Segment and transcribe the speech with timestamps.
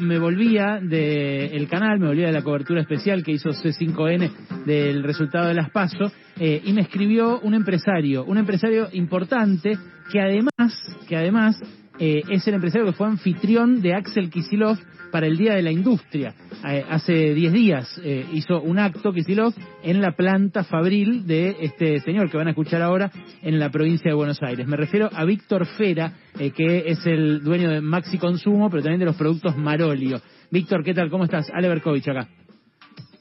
[0.00, 5.48] me volvía del canal, me volvía de la cobertura especial que hizo C5N del resultado
[5.48, 9.76] de las PASO, eh, y me escribió un empresario, un empresario importante
[10.10, 11.60] que además, que además
[11.98, 14.78] eh, es el empresario que fue anfitrión de Axel Kisilov
[15.10, 16.34] para el Día de la Industria.
[16.68, 22.00] Eh, hace 10 días eh, hizo un acto Kisilov en la planta fabril de este
[22.00, 23.10] señor que van a escuchar ahora
[23.42, 24.66] en la provincia de Buenos Aires.
[24.66, 29.06] Me refiero a Víctor Fera, que es el dueño de Maxi Consumo, pero también de
[29.06, 30.20] los productos Marolio.
[30.50, 31.10] Víctor, ¿qué tal?
[31.10, 31.50] ¿Cómo estás?
[31.52, 32.28] Ale Berkovich acá.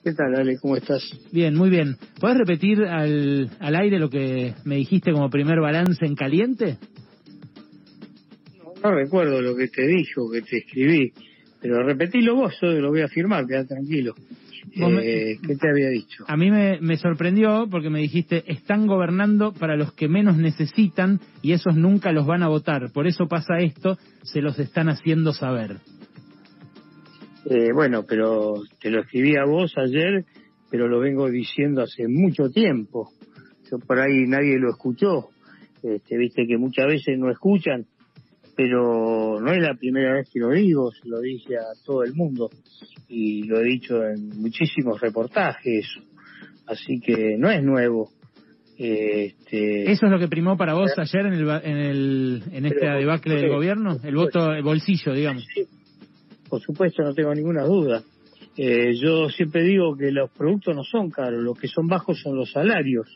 [0.04, 0.58] ¿Qué tal, Ale?
[0.62, 1.04] ¿Cómo estás?
[1.34, 1.98] Bien, muy bien.
[2.20, 6.78] ¿Puedes repetir al, al aire lo que me dijiste como primer balance en caliente?
[8.84, 11.12] No recuerdo lo que te dijo, que te escribí,
[11.62, 14.14] pero repetilo vos, yo lo voy a firmar, queda tranquilo.
[14.76, 16.26] Eh, ¿Qué te había dicho?
[16.28, 21.20] A mí me, me, sorprendió porque me dijiste, están gobernando para los que menos necesitan
[21.42, 22.92] y esos nunca los van a votar.
[22.92, 25.78] Por eso pasa esto, se los están haciendo saber.
[27.50, 30.26] Eh, bueno, pero te lo escribí a vos ayer,
[30.70, 33.10] pero lo vengo diciendo hace mucho tiempo.
[33.72, 35.30] Yo por ahí nadie lo escuchó.
[35.82, 37.86] Este, viste que muchas veces no escuchan
[38.58, 42.16] pero no es la primera vez que lo digo, se lo dije a todo el
[42.16, 42.50] mundo
[43.08, 45.86] y lo he dicho en muchísimos reportajes,
[46.66, 48.10] así que no es nuevo.
[48.76, 49.92] Este...
[49.92, 53.36] ¿Eso es lo que primó para vos ayer en el en, el, en esta debacle
[53.36, 54.00] del gobierno?
[54.04, 55.46] El voto, el bolsillo, digamos.
[56.50, 58.02] por supuesto, no tengo ninguna duda.
[58.58, 62.36] Eh, yo siempre digo que los productos no son caros, lo que son bajos son
[62.36, 63.08] los salarios.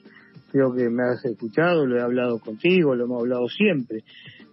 [0.52, 4.04] Creo que me has escuchado, lo he hablado contigo, lo hemos hablado siempre.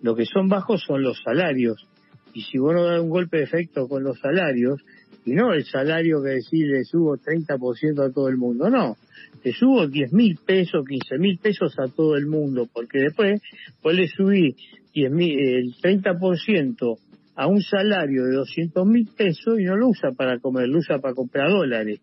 [0.03, 1.87] Lo que son bajos son los salarios.
[2.35, 4.81] Y si vos no das un golpe de efecto con los salarios,
[5.25, 8.97] y no el salario que decir le subo 30% a todo el mundo, no.
[9.43, 13.41] Te subo 10 mil pesos, 15 mil pesos a todo el mundo, porque después
[13.83, 14.57] vos le subís
[14.95, 16.99] 10 el 30%
[17.37, 20.99] a un salario de 200 mil pesos y no lo usa para comer, lo usa
[20.99, 22.01] para comprar dólares.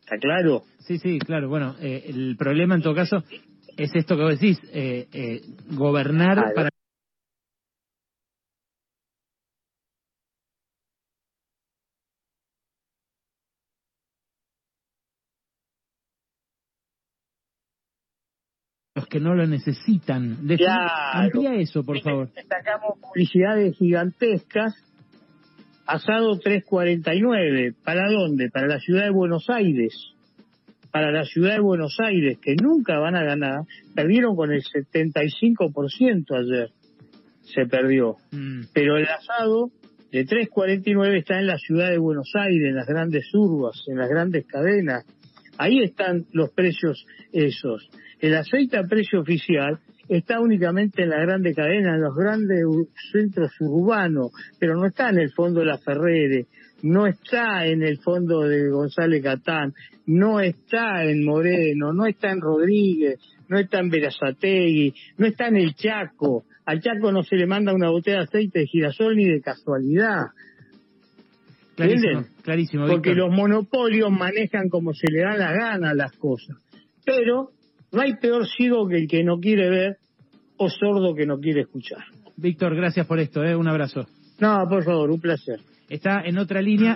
[0.00, 0.64] ¿Está claro?
[0.80, 1.48] Sí, sí, claro.
[1.48, 3.24] Bueno, eh, el problema en todo caso
[3.76, 6.68] es esto que vos decís, eh, eh, gobernar para
[18.94, 20.38] los que no lo necesitan.
[21.12, 22.30] Amplía eso, por favor.
[22.34, 24.74] Sacamos publicidades gigantescas.
[25.86, 27.74] Asado 349.
[27.84, 28.50] ¿Para dónde?
[28.50, 29.94] Para la ciudad de Buenos Aires.
[30.90, 33.60] Para la ciudad de Buenos Aires, que nunca van a ganar.
[33.94, 36.70] Perdieron con el 75% ayer.
[37.42, 38.16] Se perdió.
[38.32, 38.62] Mm.
[38.72, 39.70] Pero el asado
[40.10, 44.08] de 349 está en la ciudad de Buenos Aires, en las grandes urbas, en las
[44.08, 45.06] grandes cadenas.
[45.56, 47.88] Ahí están los precios esos.
[48.24, 52.64] El aceite a precio oficial está únicamente en la grande cadena, en los grandes
[53.12, 56.46] centros urbanos, pero no está en el fondo de la Ferrere,
[56.84, 59.74] no está en el fondo de González Catán,
[60.06, 63.20] no está en Moreno, no está en Rodríguez,
[63.50, 66.44] no está en Verazategui, no está en el Chaco.
[66.64, 70.28] Al Chaco no se le manda una botella de aceite de girasol ni de casualidad.
[71.76, 72.86] Clarísimo, clarísimo.
[72.86, 76.56] Porque los monopolios manejan como se le da la gana las cosas.
[77.04, 77.50] Pero
[77.94, 79.96] no hay peor ciego que el que no quiere ver
[80.56, 82.04] o sordo que no quiere escuchar.
[82.36, 83.54] Víctor, gracias por esto, ¿eh?
[83.54, 84.06] un abrazo.
[84.40, 85.60] No, por favor, un placer.
[85.88, 86.92] Está en otra línea.